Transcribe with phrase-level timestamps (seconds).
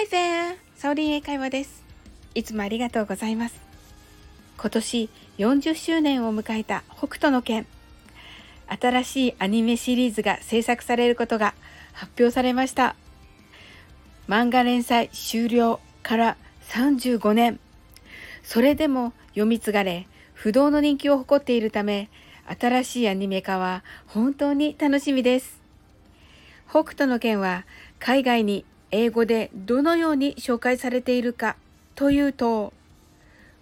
[0.00, 0.56] Hi there!
[0.76, 1.82] サオリン英会話です。
[2.34, 3.60] いつもありがとうございます。
[4.56, 7.66] 今年40周年を迎えた北斗の拳。
[8.66, 11.52] 新しいアニメシリーズが制作されることが
[11.92, 12.96] 発表されました。
[14.26, 16.38] 漫画連載終了から
[16.70, 17.60] 35年。
[18.42, 22.08] それでも読み継がれ、不動の人気を誇っているため、
[22.58, 25.60] 新しいアニメ化は本当に楽しみです。
[26.70, 27.66] 北斗の拳は
[27.98, 31.56] 海外に英語でどのように紹介されているか
[31.94, 32.72] というと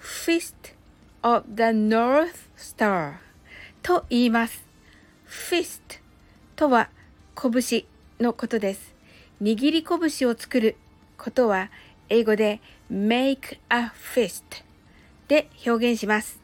[0.00, 0.54] Fist
[1.22, 3.16] of the North Star
[3.82, 4.66] と言います。
[5.28, 5.80] Fist
[6.56, 6.90] とは
[7.34, 7.84] 拳
[8.18, 8.94] のことです。
[9.42, 10.76] 握り拳を作る
[11.16, 11.70] ことは
[12.08, 12.60] 英語で
[12.90, 14.42] make a fist
[15.28, 16.40] で表現します。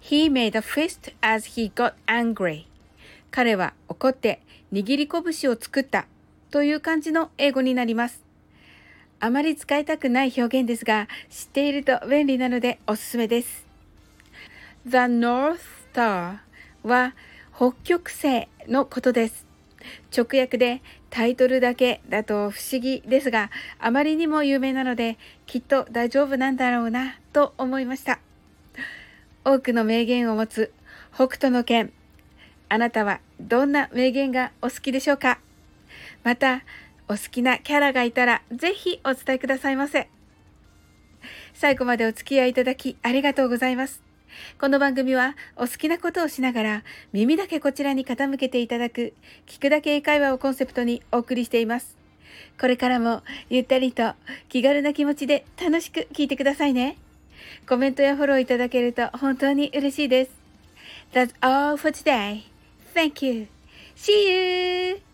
[0.00, 2.64] He made a fist as he got angry
[3.30, 4.40] 彼は怒って
[4.72, 6.06] 握り拳を作った
[6.50, 8.22] という感じの英語になります。
[9.20, 13.66] あまり使いたくない表現ですが、知っていると便利なのでおすすめです。
[14.86, 15.58] The North
[15.92, 16.38] Star
[16.82, 17.14] は
[17.54, 19.46] 北極星のことです。
[20.16, 28.20] 直訳でタイトルだけだと不思議ですが、あまりにも有名なので、きっと大丈夫なんだろうなと思いました。
[29.44, 30.72] 多くの名言を持つ
[31.14, 31.92] 北斗の拳。
[32.68, 35.40] あなたはどんな名言がお好きでしょうか？
[36.24, 36.62] また、
[37.08, 40.08] お好きなキャラがいたら、ぜひお伝えくださいませ。
[41.54, 44.02] 最後までお付き合いいただきありがとうございます。
[44.60, 49.14] この番組はお好きなことをしながら耳だけこちらに傾けていただく
[49.46, 51.96] 聞くだけ英会話をコンセプトにお送りしています。
[52.60, 54.12] これからもゆったりと
[54.48, 56.96] 気軽な気持ちで楽しく聞いてくださいね。
[57.68, 60.30] コメントやフォローいただけると本当に嬉しいです。
[61.12, 62.42] That's all for today.
[62.94, 63.48] Thank you.
[63.96, 65.07] See you!